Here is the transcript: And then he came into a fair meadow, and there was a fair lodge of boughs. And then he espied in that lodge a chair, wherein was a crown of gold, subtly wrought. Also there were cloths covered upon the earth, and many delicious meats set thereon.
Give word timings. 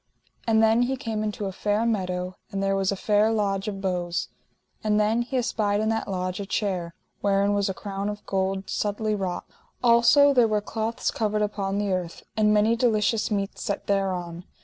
And 0.47 0.63
then 0.63 0.81
he 0.81 0.97
came 0.97 1.21
into 1.21 1.45
a 1.45 1.51
fair 1.51 1.85
meadow, 1.85 2.35
and 2.51 2.63
there 2.63 2.75
was 2.75 2.91
a 2.91 2.95
fair 2.95 3.31
lodge 3.31 3.67
of 3.67 3.81
boughs. 3.81 4.29
And 4.83 4.99
then 4.99 5.21
he 5.21 5.37
espied 5.37 5.79
in 5.79 5.89
that 5.89 6.07
lodge 6.07 6.39
a 6.39 6.45
chair, 6.47 6.95
wherein 7.19 7.53
was 7.53 7.69
a 7.69 7.75
crown 7.75 8.09
of 8.09 8.25
gold, 8.25 8.67
subtly 8.67 9.13
wrought. 9.13 9.45
Also 9.83 10.33
there 10.33 10.47
were 10.47 10.59
cloths 10.59 11.11
covered 11.11 11.43
upon 11.43 11.77
the 11.77 11.91
earth, 11.93 12.23
and 12.35 12.51
many 12.51 12.75
delicious 12.75 13.29
meats 13.29 13.61
set 13.61 13.85
thereon. 13.85 14.45